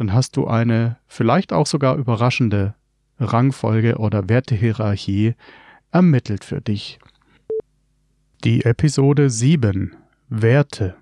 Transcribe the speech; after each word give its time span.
dann 0.00 0.14
hast 0.14 0.38
du 0.38 0.46
eine 0.46 0.96
vielleicht 1.06 1.52
auch 1.52 1.66
sogar 1.66 1.96
überraschende 1.96 2.74
Rangfolge 3.18 3.98
oder 3.98 4.30
Wertehierarchie 4.30 5.34
ermittelt 5.92 6.42
für 6.42 6.62
dich. 6.62 6.98
Die 8.42 8.64
Episode 8.64 9.28
7 9.28 9.94
Werte. 10.30 10.96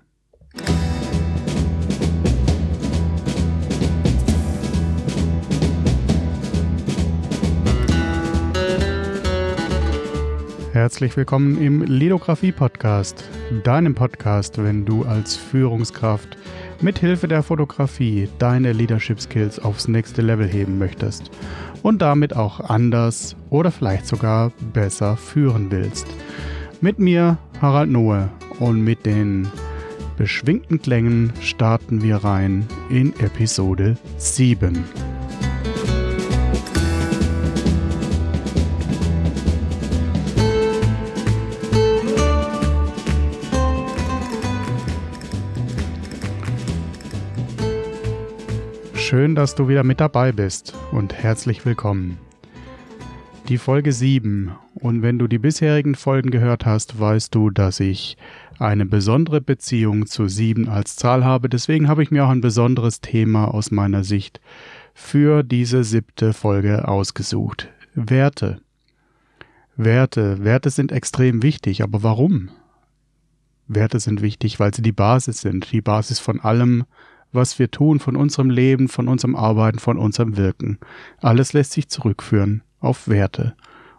Herzlich 10.79 11.17
willkommen 11.17 11.61
im 11.61 11.81
Lidografie 11.81 12.53
Podcast, 12.53 13.25
deinem 13.65 13.95
Podcast, 13.95 14.63
wenn 14.63 14.85
du 14.85 15.03
als 15.03 15.35
Führungskraft 15.35 16.37
mit 16.79 16.99
Hilfe 16.99 17.27
der 17.27 17.43
Fotografie 17.43 18.29
deine 18.37 18.71
Leadership 18.71 19.19
Skills 19.19 19.59
aufs 19.59 19.89
nächste 19.89 20.21
Level 20.21 20.47
heben 20.47 20.77
möchtest 20.77 21.31
und 21.83 22.01
damit 22.01 22.33
auch 22.33 22.61
anders 22.61 23.35
oder 23.49 23.71
vielleicht 23.71 24.07
sogar 24.07 24.53
besser 24.71 25.17
führen 25.17 25.69
willst. 25.69 26.07
Mit 26.79 26.97
mir 26.97 27.37
Harald 27.61 27.89
Noe 27.89 28.29
und 28.59 28.81
mit 28.81 29.05
den 29.05 29.49
beschwingten 30.15 30.81
Klängen 30.81 31.33
starten 31.41 32.03
wir 32.03 32.23
rein 32.23 32.65
in 32.89 33.11
Episode 33.19 33.97
7. 34.15 34.81
Schön, 49.09 49.33
dass 49.33 49.55
du 49.55 49.67
wieder 49.67 49.83
mit 49.83 49.99
dabei 49.99 50.31
bist 50.31 50.75
und 50.91 51.15
herzlich 51.15 51.65
willkommen. 51.65 52.19
Die 53.47 53.57
Folge 53.57 53.91
7 53.91 54.51
und 54.75 55.01
wenn 55.01 55.17
du 55.17 55.27
die 55.27 55.39
bisherigen 55.39 55.95
Folgen 55.95 56.29
gehört 56.29 56.67
hast, 56.67 56.99
weißt 56.99 57.33
du, 57.33 57.49
dass 57.49 57.79
ich 57.79 58.17
eine 58.59 58.85
besondere 58.85 59.41
Beziehung 59.41 60.05
zu 60.05 60.27
7 60.27 60.69
als 60.69 60.95
Zahl 60.95 61.25
habe. 61.25 61.49
Deswegen 61.49 61.87
habe 61.87 62.03
ich 62.03 62.11
mir 62.11 62.23
auch 62.23 62.29
ein 62.29 62.41
besonderes 62.41 63.01
Thema 63.01 63.45
aus 63.45 63.71
meiner 63.71 64.03
Sicht 64.03 64.41
für 64.93 65.41
diese 65.41 65.83
siebte 65.83 66.33
Folge 66.33 66.87
ausgesucht. 66.87 67.67
Werte. 67.95 68.61
Werte. 69.75 70.43
Werte 70.43 70.69
sind 70.69 70.91
extrem 70.91 71.41
wichtig, 71.41 71.81
aber 71.81 72.03
warum? 72.03 72.51
Werte 73.67 73.99
sind 73.99 74.21
wichtig, 74.21 74.59
weil 74.59 74.71
sie 74.71 74.83
die 74.83 74.91
Basis 74.91 75.41
sind, 75.41 75.71
die 75.71 75.81
Basis 75.81 76.19
von 76.19 76.39
allem, 76.39 76.85
was 77.31 77.59
wir 77.59 77.71
tun, 77.71 77.99
von 77.99 78.15
unserem 78.15 78.49
Leben, 78.49 78.87
von 78.87 79.07
unserem 79.07 79.35
Arbeiten, 79.35 79.79
von 79.79 79.97
unserem 79.97 80.37
Wirken. 80.37 80.79
Alles 81.19 81.53
lässt 81.53 81.73
sich 81.73 81.89
zurückführen 81.89 82.63
auf 82.79 83.07
Werte. 83.07 83.55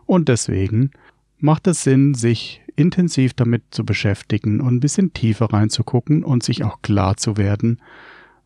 Und 0.07 0.29
deswegen 0.29 0.91
macht 1.39 1.67
es 1.67 1.85
Sinn, 1.85 2.15
sich 2.15 2.63
intensiv 2.77 3.35
damit 3.35 3.63
zu 3.71 3.85
beschäftigen 3.85 4.61
und 4.61 4.77
ein 4.77 4.81
bisschen 4.81 5.13
tiefer 5.13 5.53
reinzugucken 5.53 6.25
und 6.25 6.43
sich 6.43 6.65
auch 6.65 6.83
klar 6.83 7.17
zu 7.17 7.37
werden, 7.37 7.81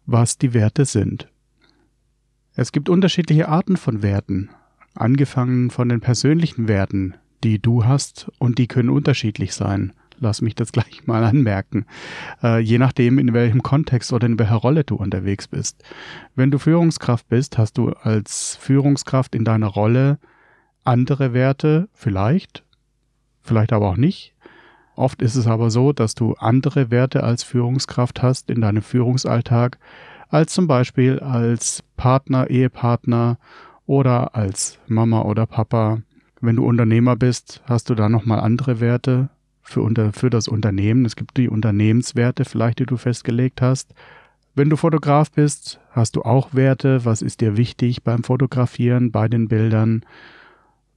was 0.06 0.38
die 0.38 0.54
Werte 0.54 0.84
sind. 0.84 1.28
Es 2.54 2.72
gibt 2.72 2.88
unterschiedliche 2.88 3.48
Arten 3.48 3.76
von 3.76 4.02
Werten, 4.02 4.50
angefangen 4.94 5.70
von 5.70 5.88
den 5.88 6.00
persönlichen 6.00 6.68
Werten, 6.68 7.14
die 7.42 7.58
du 7.58 7.84
hast, 7.84 8.30
und 8.38 8.58
die 8.58 8.68
können 8.68 8.90
unterschiedlich 8.90 9.54
sein. 9.54 9.92
Lass 10.18 10.42
mich 10.42 10.54
das 10.54 10.72
gleich 10.72 11.06
mal 11.06 11.24
anmerken. 11.24 11.86
Äh, 12.42 12.60
je 12.60 12.78
nachdem, 12.78 13.18
in 13.18 13.32
welchem 13.32 13.62
Kontext 13.62 14.12
oder 14.12 14.26
in 14.26 14.38
welcher 14.38 14.56
Rolle 14.56 14.84
du 14.84 14.96
unterwegs 14.96 15.48
bist. 15.48 15.82
Wenn 16.34 16.50
du 16.50 16.58
Führungskraft 16.58 17.28
bist, 17.28 17.58
hast 17.58 17.78
du 17.78 17.90
als 17.90 18.56
Führungskraft 18.60 19.34
in 19.34 19.44
deiner 19.44 19.68
Rolle 19.68 20.18
andere 20.84 21.32
Werte, 21.32 21.88
vielleicht, 21.92 22.64
vielleicht 23.40 23.72
aber 23.72 23.88
auch 23.90 23.96
nicht. 23.96 24.34
Oft 24.96 25.22
ist 25.22 25.34
es 25.34 25.46
aber 25.46 25.70
so, 25.70 25.92
dass 25.92 26.14
du 26.14 26.34
andere 26.34 26.90
Werte 26.90 27.24
als 27.24 27.42
Führungskraft 27.42 28.22
hast 28.22 28.50
in 28.50 28.60
deinem 28.60 28.82
Führungsalltag, 28.82 29.78
als 30.28 30.52
zum 30.52 30.66
Beispiel 30.66 31.18
als 31.18 31.82
Partner, 31.96 32.48
Ehepartner 32.48 33.38
oder 33.86 34.36
als 34.36 34.78
Mama 34.86 35.22
oder 35.22 35.46
Papa. 35.46 36.02
Wenn 36.40 36.56
du 36.56 36.64
Unternehmer 36.64 37.16
bist, 37.16 37.62
hast 37.64 37.90
du 37.90 37.94
da 37.94 38.08
nochmal 38.08 38.40
andere 38.40 38.80
Werte, 38.80 39.30
für, 39.64 39.82
unter, 39.82 40.12
für 40.12 40.30
das 40.30 40.46
Unternehmen. 40.46 41.04
Es 41.04 41.16
gibt 41.16 41.36
die 41.36 41.48
Unternehmenswerte 41.48 42.44
vielleicht, 42.44 42.78
die 42.78 42.86
du 42.86 42.96
festgelegt 42.96 43.60
hast. 43.60 43.94
Wenn 44.54 44.70
du 44.70 44.76
Fotograf 44.76 45.32
bist, 45.32 45.80
hast 45.90 46.14
du 46.14 46.22
auch 46.22 46.54
Werte. 46.54 47.04
Was 47.04 47.22
ist 47.22 47.40
dir 47.40 47.56
wichtig 47.56 48.04
beim 48.04 48.22
Fotografieren, 48.22 49.10
bei 49.10 49.26
den 49.26 49.48
Bildern? 49.48 50.04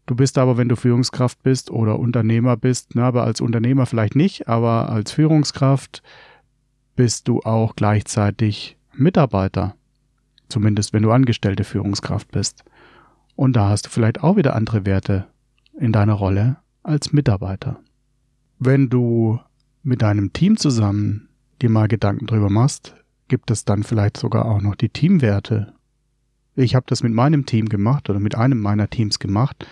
Du 0.06 0.16
bist 0.16 0.38
aber, 0.38 0.58
wenn 0.58 0.70
du 0.70 0.76
Führungskraft 0.76 1.42
bist 1.42 1.72
oder 1.72 1.98
Unternehmer 1.98 2.56
bist, 2.56 2.92
na, 2.94 3.08
aber 3.08 3.24
als 3.24 3.42
Unternehmer 3.42 3.86
vielleicht 3.86 4.16
nicht, 4.16 4.48
aber 4.48 4.90
als 4.90 5.12
Führungskraft 5.12 6.04
bist 6.96 7.28
du 7.28 7.42
auch 7.42 7.76
gleichzeitig 7.76 8.78
Mitarbeiter. 8.94 9.76
Zumindest 10.50 10.94
wenn 10.94 11.04
du 11.04 11.12
angestellte 11.12 11.64
Führungskraft 11.64 12.32
bist. 12.32 12.64
Und 13.36 13.56
da 13.56 13.70
hast 13.70 13.88
du 13.88 13.90
vielleicht 13.90 14.24
auch 14.24 14.36
wieder 14.36 14.56
andere 14.56 14.86
Werte 14.86 15.28
in 15.80 15.92
deiner 15.92 16.14
Rolle 16.14 16.58
als 16.84 17.12
Mitarbeiter. 17.12 17.80
Wenn 18.60 18.90
du 18.90 19.40
mit 19.84 20.02
deinem 20.02 20.34
Team 20.34 20.58
zusammen 20.58 21.30
dir 21.62 21.70
mal 21.70 21.88
Gedanken 21.88 22.26
drüber 22.26 22.50
machst, 22.50 22.96
gibt 23.28 23.52
es 23.52 23.66
dann 23.66 23.84
vielleicht 23.84 24.18
sogar 24.18 24.46
auch 24.46 24.62
noch 24.62 24.76
die 24.76 24.90
Teamwerte. 24.90 25.74
Ich 26.56 26.74
habe 26.74 26.86
das 26.90 27.04
mit 27.04 27.14
meinem 27.14 27.46
Team 27.46 27.70
gemacht 27.70 28.10
oder 28.10 28.20
mit 28.20 28.34
einem 28.34 28.60
meiner 28.60 28.90
Teams 28.90 29.20
gemacht. 29.20 29.68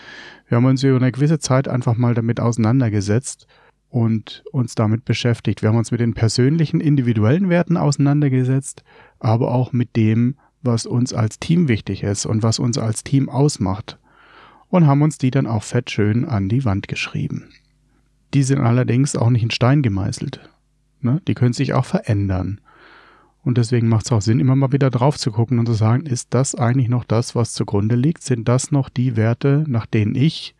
Wir 0.47 0.57
haben 0.57 0.65
uns 0.65 0.83
über 0.83 0.97
eine 0.97 1.11
gewisse 1.11 1.39
Zeit 1.39 1.67
einfach 1.67 1.97
mal 1.97 2.13
damit 2.13 2.39
auseinandergesetzt 2.39 3.47
und 3.89 4.43
uns 4.51 4.75
damit 4.75 5.03
beschäftigt. 5.03 5.63
Wir 5.63 5.69
haben 5.69 5.77
uns 5.77 5.89
mit 5.89 5.99
den 5.99 6.13
persönlichen, 6.13 6.79
individuellen 6.79 7.49
Werten 7.49 7.77
auseinandergesetzt, 7.77 8.83
aber 9.19 9.51
auch 9.51 9.73
mit 9.73 9.95
dem, 9.95 10.35
was 10.61 10.85
uns 10.85 11.11
als 11.11 11.39
Team 11.39 11.67
wichtig 11.67 12.03
ist 12.03 12.27
und 12.27 12.43
was 12.43 12.59
uns 12.59 12.77
als 12.77 13.03
Team 13.03 13.29
ausmacht. 13.29 13.97
Und 14.67 14.85
haben 14.85 15.01
uns 15.01 15.17
die 15.17 15.31
dann 15.31 15.47
auch 15.47 15.63
fett 15.63 15.89
schön 15.89 16.23
an 16.25 16.49
die 16.49 16.65
Wand 16.65 16.87
geschrieben. 16.87 17.49
Die 18.35 18.43
sind 18.43 18.59
allerdings 18.59 19.15
auch 19.15 19.29
nicht 19.29 19.43
in 19.43 19.49
Stein 19.49 19.81
gemeißelt. 19.81 20.41
Ne? 20.99 21.21
Die 21.25 21.35
können 21.35 21.53
sich 21.53 21.73
auch 21.73 21.85
verändern. 21.85 22.59
Und 23.43 23.57
deswegen 23.57 23.87
macht 23.87 24.07
es 24.07 24.11
auch 24.11 24.21
Sinn, 24.21 24.41
immer 24.41 24.57
mal 24.57 24.73
wieder 24.73 24.89
drauf 24.89 25.17
zu 25.17 25.31
gucken 25.31 25.57
und 25.57 25.67
zu 25.67 25.73
sagen, 25.73 26.05
ist 26.05 26.33
das 26.33 26.53
eigentlich 26.53 26.89
noch 26.89 27.05
das, 27.05 27.33
was 27.33 27.53
zugrunde 27.53 27.95
liegt? 27.95 28.23
Sind 28.23 28.49
das 28.49 28.71
noch 28.71 28.89
die 28.89 29.15
Werte, 29.15 29.63
nach 29.67 29.85
denen 29.85 30.15
ich, 30.15 30.53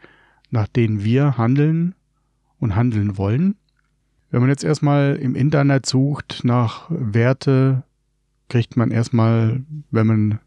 nach 0.52 0.70
denen 0.70 1.04
wir 1.04 1.38
handeln 1.38 1.96
und 2.60 2.78
handeln 2.78 3.18
wollen? 3.18 3.56
Wenn 4.32 4.40
man 4.40 4.50
jetzt 4.50 4.64
erstmal 4.64 5.18
im 5.18 5.36
Internet 5.36 5.86
sucht 5.86 6.46
nach 6.46 6.86
Werte, 6.90 7.84
kriegt 8.48 8.78
man 8.78 8.90
erstmal, 8.90 9.64
wenn 9.92 10.08
man 10.08 10.40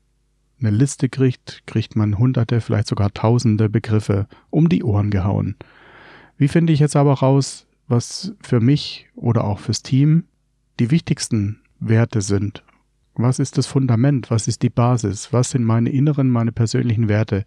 eine 0.60 0.70
Liste 0.70 1.10
kriegt, 1.10 1.62
kriegt 1.66 1.94
man 1.94 2.16
hunderte, 2.16 2.62
vielleicht 2.62 2.86
sogar 2.86 3.12
tausende 3.12 3.68
Begriffe 3.68 4.28
um 4.48 4.70
die 4.70 4.82
Ohren 4.82 5.10
gehauen. 5.10 5.56
Wie 6.38 6.48
finde 6.48 6.72
ich 6.72 6.78
jetzt 6.78 6.96
aber 6.96 7.14
raus, 7.14 7.66
was 7.88 8.32
für 8.40 8.60
mich 8.60 9.08
oder 9.16 9.44
auch 9.44 9.58
fürs 9.58 9.82
Team 9.82 10.24
die 10.78 10.90
wichtigsten 10.90 11.60
Werte 11.80 12.22
sind? 12.22 12.62
Was 13.16 13.40
ist 13.40 13.58
das 13.58 13.66
Fundament? 13.66 14.30
Was 14.30 14.46
ist 14.46 14.62
die 14.62 14.70
Basis? 14.70 15.32
Was 15.32 15.50
sind 15.50 15.64
meine 15.64 15.90
inneren, 15.90 16.30
meine 16.30 16.52
persönlichen 16.52 17.08
Werte? 17.08 17.44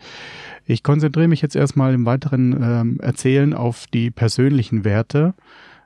Ich 0.66 0.84
konzentriere 0.84 1.30
mich 1.30 1.42
jetzt 1.42 1.56
erstmal 1.56 1.94
im 1.94 2.06
weiteren 2.06 2.62
ähm, 2.62 3.00
Erzählen 3.00 3.54
auf 3.54 3.88
die 3.88 4.12
persönlichen 4.12 4.84
Werte. 4.84 5.34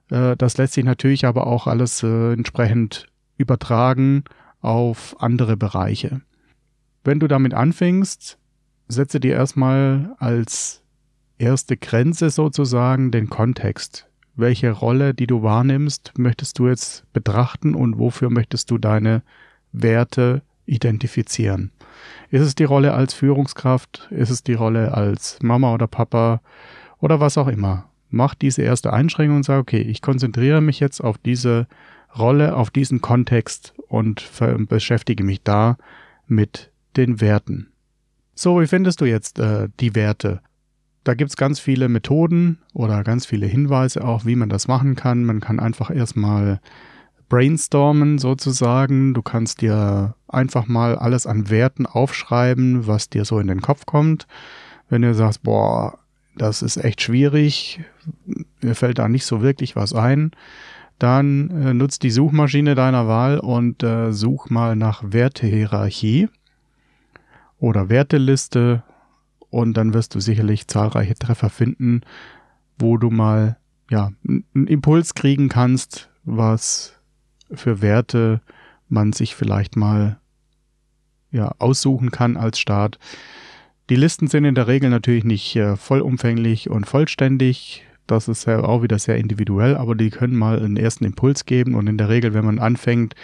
Äh, 0.10 0.36
das 0.38 0.58
lässt 0.58 0.74
sich 0.74 0.84
natürlich 0.84 1.26
aber 1.26 1.46
auch 1.46 1.68
alles 1.68 2.02
äh, 2.02 2.34
entsprechend 2.34 3.06
übertragen 3.38 4.24
auf 4.62 5.16
andere 5.20 5.56
Bereiche. 5.56 6.22
Wenn 7.04 7.20
du 7.20 7.28
damit 7.28 7.54
anfängst, 7.54 8.40
setze 8.88 9.20
dir 9.20 9.36
erstmal 9.36 10.16
als 10.18 10.82
erste 11.38 11.78
Grenze 11.78 12.30
sozusagen 12.30 13.12
den 13.12 13.30
Kontext. 13.30 14.08
Welche 14.36 14.72
Rolle, 14.72 15.14
die 15.14 15.28
du 15.28 15.44
wahrnimmst, 15.44 16.14
möchtest 16.18 16.60
du 16.60 16.68
jetzt 16.68 17.12
betrachten 17.14 17.74
und 17.74 18.00
wofür 18.00 18.30
möchtest 18.30 18.70
du 18.70 18.78
deine 18.78 19.24
Werte 19.72 20.42
identifizieren? 20.66 21.72
Ist 22.32 22.42
es 22.42 22.56
die 22.56 22.64
Rolle 22.64 22.94
als 22.94 23.14
Führungskraft? 23.14 24.08
Ist 24.12 24.30
es 24.30 24.44
die 24.44 24.54
Rolle 24.54 24.94
als 24.94 25.40
Mama 25.42 25.74
oder 25.74 25.88
Papa 25.88 26.42
oder 27.00 27.20
was 27.20 27.38
auch 27.38 27.48
immer? 27.48 27.90
Mach 28.10 28.36
diese 28.36 28.62
erste 28.62 28.92
Einschränkung 28.92 29.38
und 29.38 29.44
sag, 29.44 29.60
okay, 29.60 29.82
ich 29.82 30.02
konzentriere 30.02 30.62
mich 30.62 30.80
jetzt 30.80 31.02
auf 31.02 31.18
diese 31.18 31.68
Rolle, 32.18 32.56
auf 32.56 32.70
diesen 32.70 33.02
Kontext 33.02 33.74
und 33.88 34.30
beschäftige 34.68 35.24
mich 35.24 35.44
da 35.44 35.78
mit 36.28 36.72
den 36.98 37.22
Werten. 37.22 37.68
So, 38.36 38.60
wie 38.60 38.68
findest 38.68 39.02
du 39.02 39.06
jetzt 39.06 39.40
äh, 39.40 39.70
die 39.80 39.96
Werte? 39.96 40.42
Da 41.06 41.14
gibt 41.14 41.30
es 41.30 41.38
ganz 41.38 41.60
viele 41.60 41.88
Methoden 41.88 42.58
oder 42.74 43.04
ganz 43.04 43.28
viele 43.28 43.46
Hinweise 43.46 44.04
auch, 44.04 44.26
wie 44.26 44.36
man 44.36 44.50
das 44.50 44.68
machen 44.68 44.96
kann. 44.96 45.24
Man 45.24 45.40
kann 45.40 45.60
einfach 45.60 45.92
erstmal 45.92 46.60
brainstormen 47.30 48.18
sozusagen. 48.18 49.14
Du 49.14 49.22
kannst 49.22 49.62
dir 49.62 50.16
einfach 50.28 50.66
mal 50.66 50.96
alles 50.96 51.28
an 51.28 51.52
Werten 51.52 51.86
aufschreiben, 51.86 52.88
was 52.88 53.08
dir 53.08 53.24
so 53.24 53.40
in 53.40 53.48
den 53.48 53.62
Kopf 53.62 53.86
kommt. 53.86 54.26
Wenn 54.90 55.04
du 55.04 55.14
sagst, 55.14 55.44
boah, 55.44 56.00
das 56.36 56.64
ist 56.64 56.78
echt 56.78 57.04
schwierig, 57.04 57.82
mir 58.62 58.74
fällt 58.74 58.98
da 58.98 59.08
nicht 59.08 59.26
so 59.28 59.44
wirklich 59.44 59.76
was 59.76 59.94
ein, 59.94 60.32
dann 60.98 61.52
äh, 61.52 61.74
nutzt 61.76 62.02
die 62.02 62.10
Suchmaschine 62.10 62.74
deiner 62.74 63.08
Wahl 63.08 63.40
und 63.40 63.84
äh, 63.84 64.12
such 64.12 64.50
mal 64.50 64.76
nach 64.76 65.04
Wertehierarchie 65.06 66.30
oder 67.60 67.90
Werteliste 67.90 68.84
und 69.56 69.78
dann 69.78 69.94
wirst 69.94 70.14
du 70.14 70.20
sicherlich 70.20 70.68
zahlreiche 70.68 71.16
Treffer 71.16 71.50
finden, 71.50 72.02
wo 72.78 72.98
du 72.98 73.10
mal 73.10 73.56
ja 73.90 74.12
einen 74.28 74.68
Impuls 74.68 75.14
kriegen 75.14 75.48
kannst, 75.48 76.10
was 76.26 77.00
für 77.54 77.82
Werte 77.82 78.42
man 78.90 79.14
sich 79.14 79.34
vielleicht 79.34 79.78
mal 79.78 80.20
ja 81.32 81.54
aussuchen 81.58 82.12
kann 82.12 82.36
als 82.36 82.60
Start. 82.60 83.00
Die 83.90 83.96
Listen 83.96 84.28
sind 84.28 84.44
in 84.44 84.56
der 84.56 84.68
Regel 84.68 84.90
natürlich 84.90 85.24
nicht 85.24 85.56
äh, 85.56 85.78
vollumfänglich 85.78 86.70
und 86.70 86.86
vollständig. 86.86 87.86
Das 88.08 88.28
ist 88.28 88.46
ja 88.48 88.62
auch 88.62 88.84
wieder 88.84 89.00
sehr 89.00 89.16
individuell, 89.16 89.78
aber 89.78 89.96
die 89.96 90.10
können 90.10 90.36
mal 90.36 90.60
einen 90.60 90.76
ersten 90.76 91.06
Impuls 91.06 91.46
geben 91.46 91.76
und 91.76 91.88
in 91.88 91.98
der 91.98 92.10
Regel, 92.10 92.34
wenn 92.34 92.44
man 92.44 92.60
anfängt, 92.60 93.16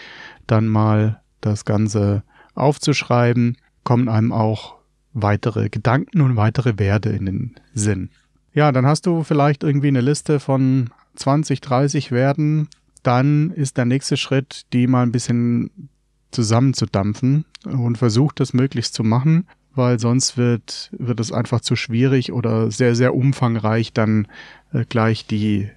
dann 0.48 0.69
mal 0.69 1.22
das 1.42 1.66
Ganze 1.66 2.24
aufzuschreiben, 2.56 3.57
kommen 3.84 4.07
einem 4.07 4.31
auch 4.31 4.81
weitere 5.13 5.69
Gedanken 5.69 6.22
und 6.22 6.36
weitere 6.36 6.80
Werte 6.80 7.10
in 7.10 7.25
den 7.25 7.56
Sinn. 7.74 8.10
Ja, 8.54 8.72
dann 8.72 8.86
hast 8.86 9.06
du 9.06 9.24
vielleicht 9.24 9.63
irgendwie 9.63 9.88
eine 9.88 10.02
Liste 10.02 10.40
von 10.40 10.90
20, 11.16 11.62
30 11.62 12.12
Werten. 12.12 12.68
Dann 13.04 13.52
ist 13.52 13.78
der 13.78 13.86
nächste 13.86 14.18
Schritt, 14.18 14.66
die 14.74 14.88
mal 14.88 15.04
ein 15.04 15.12
bisschen 15.12 15.90
zusammenzudampfen 16.31 17.46
und 17.66 17.98
versucht 17.98 18.40
das 18.40 18.54
möglichst 18.54 18.94
zu 18.94 19.04
machen, 19.04 19.48
weil 19.74 20.00
sonst 20.00 20.38
wird, 20.38 20.92
wird 20.98 21.19
es 21.19 21.31
einfach 21.31 21.62
zu 21.62 21.75
schwierig 21.75 22.31
oder 22.31 22.72
sehr, 22.72 22.96
sehr 22.96 23.16
umfangreich 23.16 23.94
dann 23.94 24.28
äh, 24.74 24.86
gleich 24.88 25.25
die, 25.25 25.69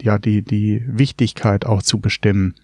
ja, 0.00 0.18
die, 0.18 0.42
die 0.42 0.84
Wichtigkeit 0.86 1.66
auch 1.66 1.82
zu 1.82 1.98
bestimmen. 1.98 2.54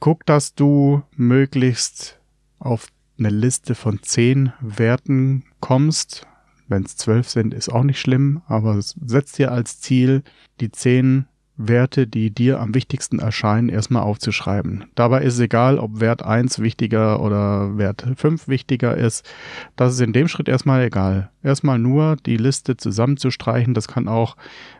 Guck, 0.00 0.24
dass 0.26 0.54
du 0.54 1.02
möglichst 1.16 2.20
auf 2.60 2.88
eine 3.18 3.30
Liste 3.30 3.74
von 3.74 4.02
zehn 4.02 4.52
Werten 4.60 5.44
kommst. 5.60 6.26
Wenn 6.68 6.84
es 6.84 6.96
zwölf 6.96 7.28
sind, 7.28 7.54
ist 7.54 7.68
auch 7.70 7.82
nicht 7.82 8.00
schlimm, 8.00 8.42
aber 8.46 8.78
setz 8.80 9.32
dir 9.32 9.52
als 9.52 9.80
Ziel, 9.80 10.22
die 10.60 10.70
zehn 10.70 11.26
Werte, 11.58 12.06
die 12.06 12.30
dir 12.30 12.60
am 12.60 12.74
wichtigsten 12.74 13.18
erscheinen, 13.18 13.68
erstmal 13.68 14.04
aufzuschreiben. 14.04 14.84
Dabei 14.94 15.22
ist 15.22 15.34
es 15.34 15.40
egal, 15.40 15.78
ob 15.78 16.00
Wert 16.00 16.22
1 16.22 16.60
wichtiger 16.60 17.20
oder 17.20 17.76
Wert 17.76 18.06
5 18.14 18.46
wichtiger 18.46 18.96
ist. 18.96 19.28
Das 19.74 19.92
ist 19.92 20.00
in 20.00 20.12
dem 20.12 20.28
Schritt 20.28 20.48
erstmal 20.48 20.84
egal. 20.84 21.30
Erstmal 21.42 21.80
nur 21.80 22.16
die 22.24 22.36
Liste 22.36 22.76
zusammenzustreichen. 22.76 23.74
Das 23.74 23.88
kann 23.88 24.06
auch 24.06 24.36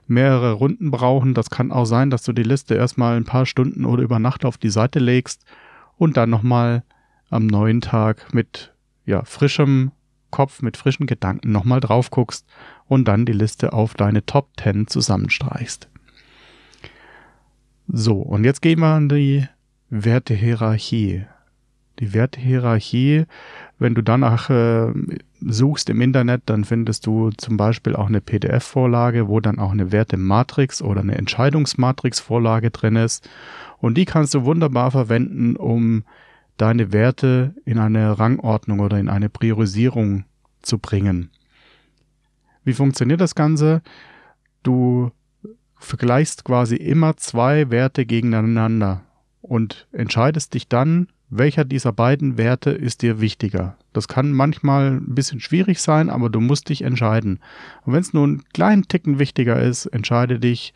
mehrere 0.07 0.53
Runden 0.53 0.93
brauchen. 0.93 1.35
Das 1.35 1.51
kann 1.51 1.73
auch 1.73 1.85
sein, 1.85 2.11
dass 2.11 2.23
du 2.23 2.33
die 2.33 2.45
Liste 2.45 2.77
erstmal 2.77 3.17
ein 3.17 3.25
paar 3.25 3.45
Stunden 3.45 3.85
oder 3.85 4.05
über 4.05 4.21
Nacht 4.21 4.45
auf 4.45 4.57
die 4.57 4.71
Seite 4.71 5.01
legst 5.01 5.45
und 5.97 6.17
dann 6.17 6.31
nochmal 6.31 6.85
am 7.31 7.47
neuen 7.47 7.81
Tag 7.81 8.33
mit 8.33 8.73
ja, 9.05 9.25
frischem 9.25 9.93
Kopf, 10.31 10.63
mit 10.63 10.77
frischen 10.77 11.07
Gedanken 11.07 11.53
nochmal 11.53 11.81
drauf 11.81 12.11
guckst 12.11 12.47
und 12.87 13.09
dann 13.09 13.25
die 13.25 13.33
Liste 13.33 13.73
auf 13.73 13.95
deine 13.95 14.27
Top 14.27 14.49
10 14.61 14.87
zusammenstreichst. 14.87 15.89
So, 17.89 18.17
und 18.17 18.45
jetzt 18.45 18.61
gehen 18.61 18.81
wir 18.81 18.89
an 18.89 19.09
die 19.09 19.47
Wertehierarchie. 19.89 21.25
Die 21.99 22.13
Wertehierarchie, 22.13 23.25
wenn 23.79 23.95
du 23.95 24.03
danach 24.03 24.51
äh, 24.51 24.93
suchst 25.41 25.89
im 25.89 26.01
Internet, 26.01 26.43
dann 26.47 26.65
findest 26.65 27.07
du 27.07 27.31
zum 27.31 27.57
Beispiel 27.57 27.97
auch 27.97 28.07
eine 28.07 28.21
PDF-Vorlage, 28.21 29.29
wo 29.29 29.41
dann 29.41 29.59
auch 29.59 29.73
eine 29.73 29.91
Wertematrix 29.91 30.83
oder 30.83 31.01
eine 31.01 31.17
Entscheidungsmatrix-Vorlage 31.17 32.71
drin 32.71 32.97
ist. 32.97 33.29
Und 33.79 33.97
die 33.97 34.05
kannst 34.05 34.35
du 34.35 34.45
wunderbar 34.45 34.91
verwenden, 34.91 35.57
um 35.57 36.05
deine 36.59 36.93
Werte 36.93 37.55
in 37.65 37.79
eine 37.79 38.19
Rangordnung 38.19 38.81
oder 38.81 38.99
in 38.99 39.09
eine 39.09 39.29
Priorisierung 39.31 40.25
zu 40.61 40.79
bringen. 40.79 41.31
Wie 42.65 42.75
funktioniert 42.75 43.21
das 43.21 43.35
Ganze? 43.35 43.81
Du 44.63 45.11
vergleichst 45.77 46.45
quasi 46.45 46.77
immer 46.77 47.17
zwei 47.17 47.71
Werte 47.71 48.05
gegeneinander 48.05 49.03
und 49.41 49.89
entscheidest 49.93 50.55
dich 50.55 50.69
dann, 50.69 51.09
welcher 51.31 51.65
dieser 51.65 51.93
beiden 51.93 52.39
Werte 52.39 52.71
ist 52.71 53.03
dir 53.03 53.21
wichtiger. 53.21 53.77
Das 53.93 54.09
kann 54.09 54.33
manchmal 54.33 54.99
ein 54.99 55.15
bisschen 55.15 55.41
schwierig 55.41 55.81
sein, 55.81 56.11
aber 56.11 56.31
du 56.31 56.41
musst 56.41 56.69
dich 56.69 56.83
entscheiden. 56.83 57.41
Und 57.85 57.93
wenn 57.93 58.01
es 58.01 58.13
nur 58.13 58.25
einen 58.25 58.45
kleinen 58.53 58.89
Ticken 58.89 59.19
wichtiger 59.19 59.61
ist, 59.61 59.87
entscheide 59.87 60.39
dich 60.39 60.73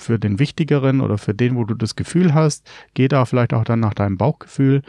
für 0.00 0.18
den 0.18 0.38
wichtigeren 0.38 1.00
oder 1.00 1.18
für 1.18 1.34
den, 1.34 1.56
wo 1.56 1.64
du 1.64 1.74
das 1.74 1.96
Gefühl 1.96 2.34
hast, 2.34 2.68
geh 2.94 3.08
da 3.08 3.24
vielleicht 3.24 3.54
auch 3.54 3.64
dann 3.64 3.80
nach 3.80 3.94
deinem 3.94 4.16
Bauchgefühl. 4.16 4.82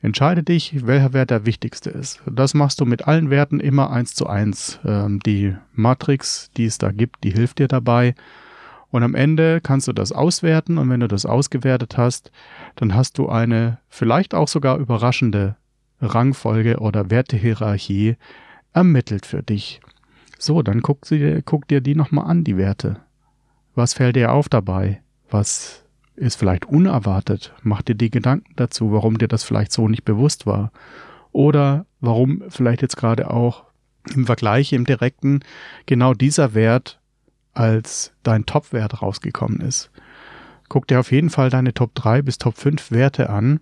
Entscheide 0.00 0.42
dich, 0.42 0.84
welcher 0.86 1.12
Wert 1.12 1.30
der 1.30 1.46
wichtigste 1.46 1.90
ist. 1.90 2.22
Das 2.26 2.54
machst 2.54 2.80
du 2.80 2.84
mit 2.84 3.06
allen 3.06 3.30
Werten 3.30 3.60
immer 3.60 3.90
eins 3.90 4.14
zu 4.14 4.26
eins. 4.26 4.80
Ähm, 4.84 5.20
die 5.20 5.54
Matrix, 5.74 6.50
die 6.56 6.64
es 6.64 6.78
da 6.78 6.90
gibt, 6.90 7.22
die 7.22 7.30
hilft 7.30 7.60
dir 7.60 7.68
dabei. 7.68 8.14
Und 8.90 9.04
am 9.04 9.14
Ende 9.14 9.60
kannst 9.60 9.88
du 9.88 9.92
das 9.92 10.12
auswerten 10.12 10.76
und 10.76 10.90
wenn 10.90 11.00
du 11.00 11.08
das 11.08 11.24
ausgewertet 11.24 11.96
hast, 11.96 12.30
dann 12.76 12.94
hast 12.94 13.16
du 13.16 13.28
eine 13.28 13.78
vielleicht 13.88 14.34
auch 14.34 14.48
sogar 14.48 14.76
überraschende 14.78 15.56
Rangfolge 16.00 16.78
oder 16.78 17.10
Wertehierarchie 17.10 18.16
ermittelt 18.72 19.24
für 19.24 19.42
dich. 19.42 19.80
So, 20.38 20.62
dann 20.62 20.82
guck, 20.82 21.06
sie, 21.06 21.40
guck 21.44 21.68
dir 21.68 21.80
die 21.80 21.94
nochmal 21.94 22.26
an, 22.26 22.42
die 22.42 22.56
Werte. 22.56 23.00
Was 23.74 23.94
fällt 23.94 24.16
dir 24.16 24.32
auf 24.32 24.48
dabei? 24.48 25.02
Was 25.30 25.84
ist 26.14 26.36
vielleicht 26.36 26.66
unerwartet? 26.66 27.54
Mach 27.62 27.82
dir 27.82 27.94
die 27.94 28.10
Gedanken 28.10 28.52
dazu, 28.56 28.92
warum 28.92 29.18
dir 29.18 29.28
das 29.28 29.44
vielleicht 29.44 29.72
so 29.72 29.88
nicht 29.88 30.04
bewusst 30.04 30.46
war. 30.46 30.72
Oder 31.32 31.86
warum 32.00 32.42
vielleicht 32.48 32.82
jetzt 32.82 32.96
gerade 32.96 33.30
auch 33.30 33.64
im 34.14 34.26
Vergleich, 34.26 34.72
im 34.72 34.84
direkten, 34.84 35.40
genau 35.86 36.12
dieser 36.12 36.54
Wert 36.54 37.00
als 37.54 38.12
dein 38.22 38.46
Top-Wert 38.46 39.02
rausgekommen 39.02 39.60
ist. 39.60 39.90
Guck 40.68 40.88
dir 40.88 41.00
auf 41.00 41.12
jeden 41.12 41.30
Fall 41.30 41.50
deine 41.50 41.74
Top 41.74 41.94
3 41.94 42.22
bis 42.22 42.38
Top 42.38 42.56
5 42.56 42.90
Werte 42.90 43.30
an 43.30 43.60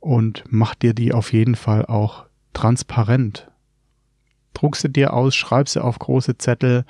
und 0.00 0.44
mach 0.48 0.74
dir 0.74 0.94
die 0.94 1.12
auf 1.12 1.32
jeden 1.32 1.56
Fall 1.56 1.84
auch 1.86 2.26
transparent. 2.52 3.50
Druck 4.52 4.76
sie 4.76 4.88
dir 4.88 5.12
aus, 5.12 5.34
schreib 5.34 5.68
sie 5.68 5.82
auf 5.82 5.98
große 5.98 6.38
Zettel, 6.38 6.84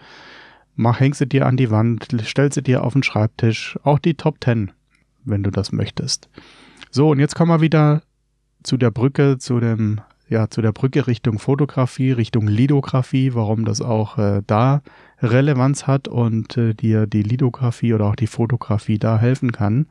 Mach, 0.76 0.98
häng 0.98 1.14
sie 1.14 1.28
dir 1.28 1.46
an 1.46 1.56
die 1.56 1.70
Wand, 1.70 2.08
stell 2.24 2.52
sie 2.52 2.62
dir 2.62 2.82
auf 2.82 2.94
den 2.94 3.02
Schreibtisch, 3.02 3.78
auch 3.84 3.98
die 3.98 4.14
Top 4.14 4.42
10, 4.42 4.72
wenn 5.24 5.42
du 5.42 5.50
das 5.50 5.70
möchtest. 5.70 6.28
So, 6.90 7.10
und 7.10 7.20
jetzt 7.20 7.34
kommen 7.36 7.50
wir 7.50 7.60
wieder 7.60 8.02
zu 8.64 8.76
der 8.76 8.90
Brücke, 8.90 9.38
zu 9.38 9.60
dem, 9.60 10.00
ja, 10.28 10.50
zu 10.50 10.62
der 10.62 10.72
Brücke 10.72 11.06
Richtung 11.06 11.38
Fotografie, 11.38 12.10
Richtung 12.10 12.48
Lidografie, 12.48 13.34
warum 13.34 13.64
das 13.64 13.80
auch 13.80 14.18
äh, 14.18 14.42
da 14.46 14.82
Relevanz 15.22 15.86
hat 15.86 16.08
und 16.08 16.56
äh, 16.56 16.74
dir 16.74 17.06
die 17.06 17.22
Lidografie 17.22 17.94
oder 17.94 18.06
auch 18.06 18.16
die 18.16 18.26
Fotografie 18.26 18.98
da 18.98 19.18
helfen 19.18 19.52
kann. 19.52 19.86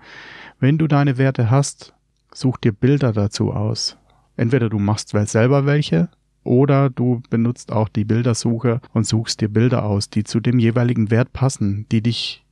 Wenn 0.60 0.78
du 0.78 0.88
deine 0.88 1.18
Werte 1.18 1.50
hast, 1.50 1.94
such 2.34 2.58
dir 2.58 2.74
Bilder 2.74 3.13
dazu 3.13 3.54
aus. 3.54 3.98
Entweder 4.36 4.70
du 4.70 4.80
machst 4.80 5.10
selber 5.10 5.66
welche 5.66 6.10
oder 6.43 6.89
du 6.89 7.21
benutzt 7.29 7.71
auch 7.71 7.89
die 7.89 8.05
Bildersuche 8.05 8.81
und 8.93 9.07
suchst 9.07 9.41
dir 9.41 9.50
Bilder 9.50 9.85
aus, 9.85 10.09
die 10.09 10.23
zu 10.23 10.39
dem 10.39 10.59
jeweiligen 10.59 11.12
Wert 11.12 11.33
passen, 11.33 11.85
die 11.91 12.01
dich 12.01 12.43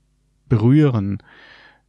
berühren, 0.49 1.21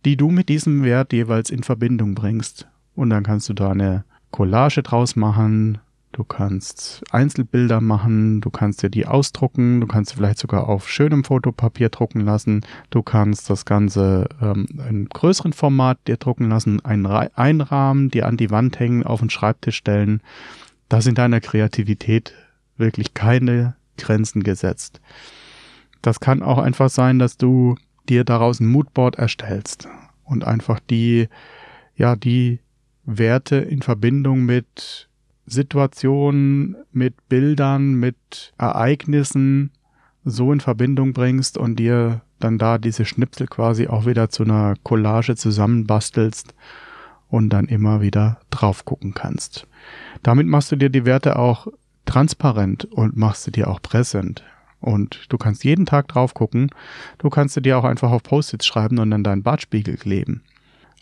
die 0.04 0.16
du 0.16 0.30
mit 0.30 0.48
diesem 0.48 0.84
Wert 0.84 1.12
jeweils 1.12 1.50
in 1.50 1.62
Verbindung 1.62 2.14
bringst. 2.14 2.68
Und 2.94 3.10
dann 3.10 3.22
kannst 3.22 3.48
du 3.48 3.54
da 3.54 3.70
eine 3.70 4.04
Collage 4.30 4.82
draus 4.82 5.16
machen, 5.16 5.78
du 6.12 6.24
kannst 6.24 7.02
Einzelbilder 7.10 7.80
machen, 7.80 8.40
du 8.40 8.50
kannst 8.50 8.82
dir 8.82 8.90
die 8.90 9.06
ausdrucken, 9.06 9.80
du 9.80 9.86
kannst 9.86 10.10
sie 10.10 10.16
vielleicht 10.16 10.38
sogar 10.38 10.68
auf 10.68 10.88
schönem 10.88 11.24
Fotopapier 11.24 11.88
drucken 11.88 12.20
lassen, 12.20 12.62
du 12.90 13.02
kannst 13.02 13.48
das 13.48 13.64
Ganze 13.64 14.28
ähm, 14.40 14.66
in 14.88 15.08
größeren 15.08 15.52
Format 15.52 15.98
dir 16.06 16.18
drucken 16.18 16.50
lassen, 16.50 16.84
einen 16.84 17.06
einrahmen, 17.06 18.10
dir 18.10 18.26
an 18.26 18.36
die 18.36 18.50
Wand 18.50 18.78
hängen, 18.78 19.04
auf 19.04 19.20
den 19.20 19.30
Schreibtisch 19.30 19.76
stellen 19.76 20.20
da 20.92 21.00
sind 21.00 21.16
deiner 21.16 21.40
Kreativität 21.40 22.34
wirklich 22.76 23.14
keine 23.14 23.76
Grenzen 23.96 24.42
gesetzt. 24.42 25.00
Das 26.02 26.20
kann 26.20 26.42
auch 26.42 26.58
einfach 26.58 26.90
sein, 26.90 27.18
dass 27.18 27.38
du 27.38 27.76
dir 28.10 28.24
daraus 28.24 28.60
ein 28.60 28.66
Moodboard 28.66 29.16
erstellst 29.16 29.88
und 30.22 30.44
einfach 30.44 30.80
die, 30.80 31.30
ja, 31.96 32.14
die 32.14 32.60
Werte 33.04 33.56
in 33.56 33.80
Verbindung 33.80 34.44
mit 34.44 35.08
Situationen, 35.46 36.76
mit 36.92 37.26
Bildern, 37.26 37.94
mit 37.94 38.52
Ereignissen 38.58 39.70
so 40.26 40.52
in 40.52 40.60
Verbindung 40.60 41.14
bringst 41.14 41.56
und 41.56 41.76
dir 41.76 42.20
dann 42.38 42.58
da 42.58 42.76
diese 42.76 43.06
Schnipsel 43.06 43.46
quasi 43.46 43.88
auch 43.88 44.04
wieder 44.04 44.28
zu 44.28 44.42
einer 44.42 44.74
Collage 44.82 45.36
zusammenbastelst 45.36 46.54
und 47.28 47.48
dann 47.48 47.64
immer 47.64 48.02
wieder 48.02 48.40
drauf 48.50 48.84
gucken 48.84 49.14
kannst. 49.14 49.66
Damit 50.22 50.46
machst 50.46 50.72
du 50.72 50.76
dir 50.76 50.90
die 50.90 51.04
Werte 51.04 51.38
auch 51.38 51.66
transparent 52.04 52.84
und 52.86 53.16
machst 53.16 53.44
sie 53.44 53.52
dir 53.52 53.68
auch 53.68 53.80
präsent. 53.80 54.44
Und 54.80 55.26
du 55.28 55.38
kannst 55.38 55.64
jeden 55.64 55.86
Tag 55.86 56.08
drauf 56.08 56.34
gucken. 56.34 56.70
Du 57.18 57.30
kannst 57.30 57.54
sie 57.54 57.62
dir 57.62 57.78
auch 57.78 57.84
einfach 57.84 58.10
auf 58.10 58.22
Post-its 58.22 58.66
schreiben 58.66 58.98
und 58.98 59.12
an 59.12 59.22
deinen 59.22 59.44
Bartspiegel 59.44 59.96
kleben. 59.96 60.42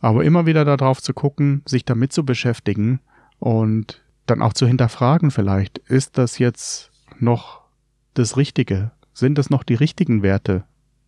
Aber 0.01 0.25
immer 0.25 0.47
wieder 0.47 0.65
darauf 0.65 1.01
zu 1.03 1.15
gucken, 1.15 1.63
sich 1.67 1.85
damit 1.85 2.13
zu 2.13 2.25
beschäftigen 2.25 3.01
und 3.39 4.03
dann 4.27 4.43
auch 4.43 4.53
zu 4.53 4.67
hinterfragen 4.67 5.31
vielleicht, 5.31 5.79
ist 5.79 6.19
das 6.19 6.39
jetzt 6.39 6.91
noch 7.19 7.63
das 8.15 8.37
Richtige? 8.37 8.93
Sind 9.13 9.39
das 9.39 9.51
noch 9.51 9.63
die 9.63 9.75
richtigen 9.75 10.23
Werte? 10.23 10.65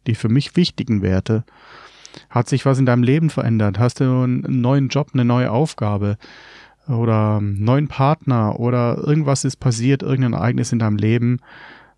Die 0.07 0.15
für 0.15 0.29
mich 0.29 0.57
wichtigen 0.57 1.03
Werte? 1.03 1.45
Hat 2.29 2.49
sich 2.49 2.67
was 2.67 2.79
in 2.79 2.87
deinem 2.87 3.03
Leben 3.03 3.31
verändert? 3.31 3.79
Hast 3.79 4.01
du 4.01 4.05
einen 4.05 4.61
neuen 4.61 4.89
Job, 4.89 5.11
eine 5.13 5.25
neue 5.25 5.51
Aufgabe 5.51 6.19
oder 6.93 7.41
neuen 7.41 7.89
Partner 7.89 8.59
oder 8.61 8.99
irgendwas 8.99 9.45
ist 9.45 9.57
passiert, 9.57 10.03
irgendein 10.03 10.35
Ereignis 10.35 10.73
in 10.73 10.79
deinem 10.79 10.97
Leben? 10.97 11.41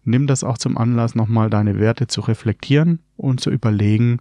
Nimm 0.04 0.26
das 0.26 0.44
auch 0.44 0.58
zum 0.58 0.76
Anlass, 0.76 1.14
nochmal 1.14 1.50
deine 1.50 1.78
Werte 1.78 2.06
zu 2.06 2.20
reflektieren 2.20 3.00
und 3.16 3.40
zu 3.40 3.50
überlegen, 3.50 4.20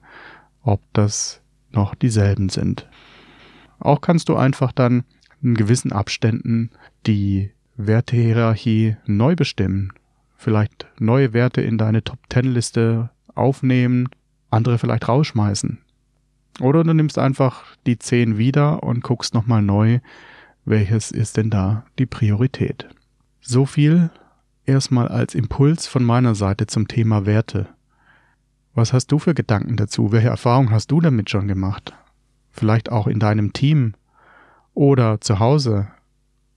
ob 0.62 0.82
das 0.94 1.42
noch 1.72 1.96
dieselben 1.96 2.50
sind. 2.50 2.88
Auch 3.80 4.00
kannst 4.00 4.30
du 4.30 4.36
einfach 4.36 4.72
dann 4.72 5.04
in 5.42 5.56
gewissen 5.56 5.92
Abständen 5.92 6.72
die 7.06 7.52
Wertehierarchie 7.76 8.96
neu 9.06 9.36
bestimmen. 9.36 9.92
Vielleicht 10.38 10.88
neue 11.00 11.34
Werte 11.34 11.62
in 11.62 11.78
deine 11.78 12.04
Top 12.04 12.20
Ten 12.30 12.46
Liste 12.46 13.10
aufnehmen, 13.36 14.10
andere 14.50 14.78
vielleicht 14.78 15.08
rausschmeißen. 15.08 15.80
Oder 16.60 16.84
du 16.84 16.94
nimmst 16.94 17.18
einfach 17.18 17.64
die 17.86 17.98
10 17.98 18.38
wieder 18.38 18.84
und 18.84 19.04
guckst 19.04 19.34
nochmal 19.34 19.62
neu, 19.62 20.00
welches 20.66 21.12
ist 21.12 21.38
denn 21.38 21.50
da 21.50 21.86
die 22.00 22.06
Priorität. 22.06 22.88
So 23.42 23.66
viel 23.66 24.10
erstmal 24.66 25.08
als 25.08 25.36
Impuls 25.36 25.88
von 25.88 26.04
meiner 26.04 26.36
Seite 26.36 26.68
zum 26.68 26.88
Thema 26.88 27.26
Werte. 27.26 27.68
Was 28.74 28.94
hast 28.94 29.08
du 29.08 29.20
für 29.20 29.34
Gedanken 29.34 29.76
dazu? 29.76 30.12
Welche 30.12 30.30
Erfahrungen 30.30 30.72
hast 30.72 30.92
du 30.92 31.02
damit 31.02 31.30
schon 31.30 31.48
gemacht? 31.48 31.94
Vielleicht 32.50 32.92
auch 32.92 33.08
in 33.08 33.20
deinem 33.20 33.54
Team 33.54 33.94
oder 34.74 35.22
zu 35.22 35.40
Hause? 35.40 35.88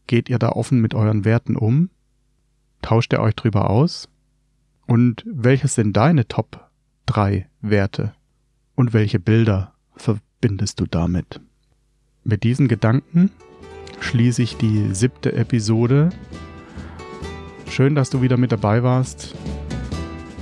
Geht 0.07 0.29
ihr 0.29 0.39
da 0.39 0.51
offen 0.51 0.81
mit 0.81 0.95
euren 0.95 1.25
Werten 1.25 1.57
um? 1.57 1.91
Tauscht 2.81 3.13
ihr 3.13 3.21
euch 3.21 3.35
drüber 3.35 3.69
aus? 3.69 4.09
Und 4.87 5.25
welches 5.27 5.75
sind 5.75 5.97
deine 5.97 6.29
Top 6.29 6.71
3 7.07 7.49
Werte? 7.61 8.15
Und 8.77 8.93
welche 8.93 9.19
Bilder 9.19 9.75
verbindest 9.97 10.81
du 10.81 10.87
damit? 10.87 11.41
Mit 12.23 12.45
diesen 12.45 12.69
Gedanken 12.69 13.31
schließe 14.01 14.43
ich 14.43 14.57
die 14.57 14.95
siebte 14.95 15.33
Episode 15.33 16.11
Schön, 17.77 17.95
dass 17.95 18.09
du 18.09 18.23
wieder 18.23 18.39
mit 18.39 18.53
dabei 18.53 18.83
warst. 18.83 19.35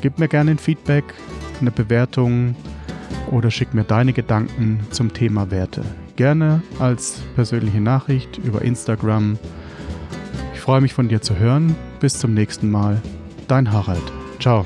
Gib 0.03 0.21
mir 0.21 0.29
gerne 0.29 0.53
ein 0.53 0.59
Feedback, 0.59 1.03
eine 1.61 1.73
Bewertung 1.73 2.55
oder 3.33 3.51
schick 3.51 3.75
mir 3.75 3.83
deine 3.83 4.13
Gedanken 4.13 4.79
zum 4.91 5.13
Thema 5.13 5.51
Werte. 5.51 5.83
Gerne 6.15 6.63
als 6.79 7.23
persönliche 7.35 7.81
Nachricht 7.81 8.39
über 8.39 8.63
Instagram. 8.63 9.37
Ich 10.55 10.61
freue 10.61 10.81
mich 10.81 10.95
von 10.95 11.09
dir 11.09 11.23
zu 11.23 11.37
hören. 11.37 11.75
Bis 11.99 12.21
zum 12.21 12.35
nächsten 12.35 12.71
Mal. 12.71 13.03
Dein 13.49 13.73
Harald. 13.73 14.13
Ciao. 14.39 14.65